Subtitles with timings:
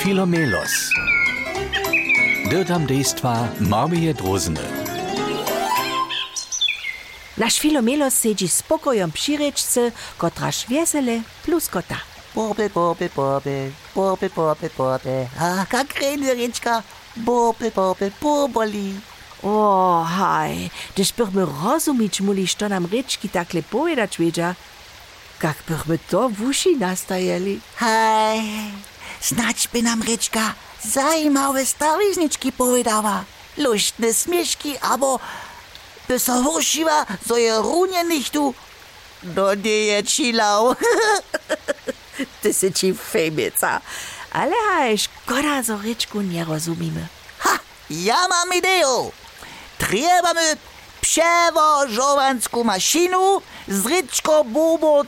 [0.00, 0.72] Filomelos.
[2.50, 4.64] Dirtam dejstva Marmije Drozene.
[7.36, 11.96] Naš Filomelos siedzi spokojom przy ryczce, kotraż wesele plus kota.
[12.34, 15.26] Bobel, bobel, bobel, bobel, bobel, bobel.
[15.38, 16.82] A, jak rejne ryczka.
[17.16, 18.94] Bobel, bobel, boboli.
[19.42, 24.54] O, haj, gdyż bychmy rozumieć muli, što nam ryczki takle powiedzieć wiedzia,
[25.42, 27.60] jak bychmy to w uši nastajeli.
[27.76, 28.40] Hej,
[29.20, 33.24] snać by nam ryczka zajímawe starizniczki powiedziała.
[33.56, 35.20] Luštne śmieszki, abo
[36.08, 38.54] by so hošiła, so je runie nicht tu
[39.22, 40.76] do dzieje chilał.
[42.42, 43.80] Ty si ci fejmica.
[44.32, 47.06] Ale haj, škoda, zo ryczku nie rozumimy.
[47.38, 47.58] Ha,
[47.90, 49.10] ja mam ideę.
[49.78, 50.56] Trzebamy
[51.00, 55.04] przewożowanską maszynę z ryczko bubo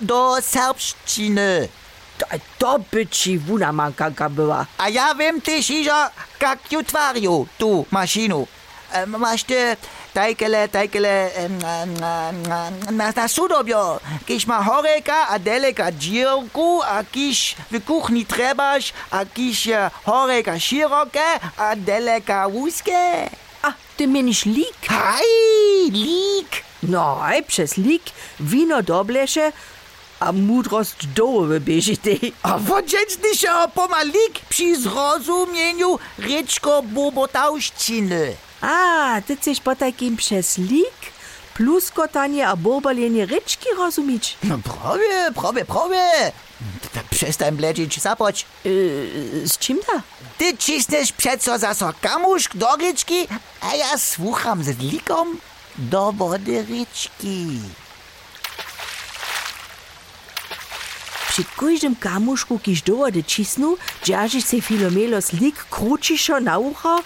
[0.00, 1.68] do serbszczyny.
[2.22, 4.66] To, to by ci wuna mankanka była.
[4.78, 6.08] A ja wiem też, że
[6.40, 8.44] jak ju twariu tu maszynę.
[8.92, 9.76] E, Masz ty
[10.14, 11.30] tajkele, tajkele
[12.92, 14.00] na, na sudobio.
[14.26, 19.68] Kiś ma horeka, a deleka dzirku, a kiś w kuchni trebasz, a kiś
[20.04, 21.24] horeka široke,
[21.56, 23.30] a deleka wuskie.
[23.62, 24.86] A, ty mienisz lik?
[24.88, 26.62] Haj, lik.
[26.82, 28.02] No, przez lik
[28.40, 29.52] wino doblesze,
[30.26, 32.10] a mudrost dołu wybieżite.
[32.42, 38.36] A wodźecny się pomalik przy zrozumieniu ryczko bubotauszczyny.
[38.60, 41.12] A, ty chcesz po takim przez lik
[41.54, 44.36] plus kotanie a bobalenie ryczki rozumieć?
[44.44, 46.32] No prawie, prawie, prawie.
[47.10, 48.46] Przestań bledzić, zapoć.
[48.64, 50.02] Yy, z czym da?
[50.38, 53.28] Ty cisneš přeco zaso kamušk do ryczki,
[53.60, 55.38] a ja słucham z likom
[55.78, 57.60] do wody ryczki.
[61.32, 67.02] Przy każdym kamuszku, kiż do wody cisnu, dzierżysz se Filomelos lik kručiszo na ucho,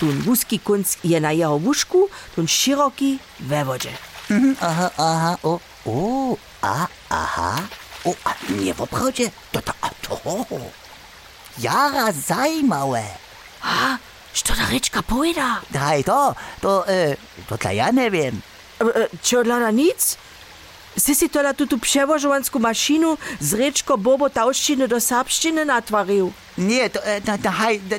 [0.00, 3.92] tun wuski kunc je na jeho wuszku, tun široki we wodzie.
[4.30, 7.62] Mhm, aha, aha, o, o, a, aha,
[8.04, 10.18] o, a nie w oprawdzie, to to, a to,
[11.58, 13.04] jara zajmałe.
[13.62, 13.98] A,
[14.32, 15.60] što da ryczka pojda?
[15.70, 17.16] Daj to, to, e,
[17.48, 18.40] to dla ja nie wiem.
[18.80, 20.16] E, e, Čo dla nic?
[20.98, 26.32] Sy si tola tutu przewożowansku maszynu z ryczko bobo tauszczyny do serbszczyny natwarił.
[26.58, 27.50] Nie, to, e, to, to,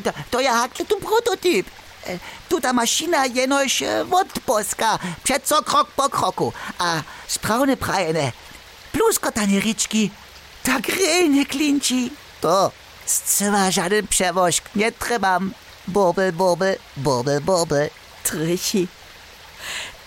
[0.03, 1.67] to, to, ja hakle tu prototyp.
[2.07, 2.19] E,
[2.49, 8.31] Tu ta maszyna jenoś e, odposka, przeco krok po kroku, a sprawne prajene,
[8.91, 10.11] plus kotanie ryczki,
[10.63, 12.11] tak rejnie klinci.
[12.41, 12.71] To,
[13.05, 15.53] zcywa żaden przewoźk nie trzebam.
[15.87, 17.89] Bobel, bobel, bobel, bobel.
[18.23, 18.87] Trychi.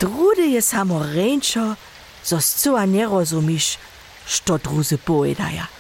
[0.01, 1.77] Drudy je samo ręczo,
[2.29, 3.79] zo zcyła nie rozumisz,
[4.27, 5.78] što druzy pojedaja.